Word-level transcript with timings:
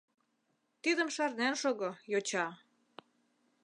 —Тидым 0.83 1.09
шарнен 1.15 1.53
шого, 1.61 1.89
йоча! 2.11 2.47